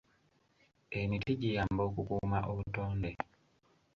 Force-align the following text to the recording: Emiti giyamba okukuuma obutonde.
Emiti 0.99 1.31
giyamba 1.41 1.81
okukuuma 1.89 2.39
obutonde. 2.51 3.11